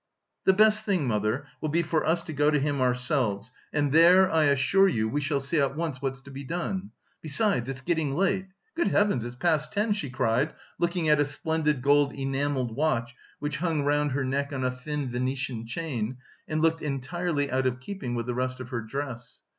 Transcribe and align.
"The 0.45 0.53
best 0.53 0.83
thing, 0.83 1.05
mother, 1.07 1.45
will 1.61 1.69
be 1.69 1.83
for 1.83 2.03
us 2.03 2.23
to 2.23 2.33
go 2.33 2.49
to 2.49 2.59
him 2.59 2.81
ourselves 2.81 3.51
and 3.71 3.91
there 3.91 4.31
I 4.31 4.45
assure 4.45 4.87
you 4.87 5.07
we 5.07 5.21
shall 5.21 5.39
see 5.39 5.59
at 5.59 5.75
once 5.75 6.01
what's 6.01 6.21
to 6.21 6.31
be 6.31 6.43
done. 6.43 6.89
Besides, 7.21 7.69
it's 7.69 7.81
getting 7.81 8.15
late 8.15 8.47
good 8.73 8.87
heavens, 8.87 9.23
it's 9.23 9.35
past 9.35 9.71
ten," 9.71 9.93
she 9.93 10.09
cried 10.09 10.55
looking 10.79 11.07
at 11.07 11.19
a 11.19 11.23
splendid 11.27 11.83
gold 11.83 12.13
enamelled 12.13 12.75
watch 12.75 13.13
which 13.37 13.57
hung 13.57 13.83
round 13.83 14.13
her 14.13 14.25
neck 14.25 14.51
on 14.51 14.63
a 14.63 14.71
thin 14.71 15.11
Venetian 15.11 15.67
chain, 15.67 16.17
and 16.47 16.63
looked 16.63 16.81
entirely 16.81 17.51
out 17.51 17.67
of 17.67 17.79
keeping 17.79 18.15
with 18.15 18.25
the 18.25 18.33
rest 18.33 18.59
of 18.59 18.69
her 18.69 18.81
dress. 18.81 19.43